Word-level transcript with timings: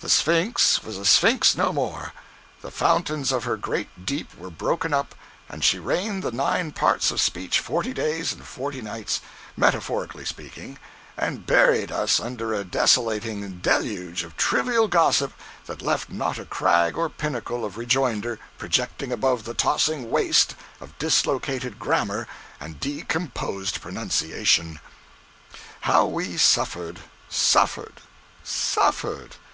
The 0.00 0.08
Sphynx 0.08 0.82
was 0.82 0.96
a 0.96 1.04
Sphynx 1.04 1.54
no 1.54 1.70
more! 1.74 2.14
The 2.62 2.70
fountains 2.70 3.30
of 3.30 3.44
her 3.44 3.58
great 3.58 4.06
deep 4.06 4.34
were 4.34 4.48
broken 4.48 4.94
up, 4.94 5.14
and 5.50 5.62
she 5.62 5.78
rained 5.78 6.22
the 6.22 6.32
nine 6.32 6.72
parts 6.72 7.10
of 7.10 7.20
speech 7.20 7.58
forty 7.60 7.92
days 7.92 8.32
and 8.32 8.42
forty 8.42 8.80
nights, 8.80 9.20
metaphorically 9.58 10.24
speaking, 10.24 10.78
and 11.18 11.44
buried 11.44 11.92
us 11.92 12.18
under 12.18 12.54
a 12.54 12.64
desolating 12.64 13.58
deluge 13.58 14.24
of 14.24 14.38
trivial 14.38 14.88
gossip 14.88 15.34
that 15.66 15.82
left 15.82 16.08
not 16.08 16.38
a 16.38 16.46
crag 16.46 16.96
or 16.96 17.10
pinnacle 17.10 17.62
of 17.62 17.76
rejoinder 17.76 18.38
projecting 18.56 19.12
above 19.12 19.44
the 19.44 19.52
tossing 19.52 20.10
waste 20.10 20.54
of 20.80 20.96
dislocated 20.98 21.78
grammar 21.78 22.26
and 22.58 22.80
decomposed 22.80 23.82
pronunciation! 23.82 24.80
How 25.82 26.06
we 26.06 26.38
suffered, 26.38 27.00
suffered, 27.28 28.00
suffered! 28.42 29.34